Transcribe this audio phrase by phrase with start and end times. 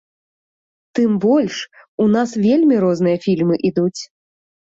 [0.99, 1.55] Тым больш,
[2.05, 4.01] у нас вельмі розныя фільмы ідуць.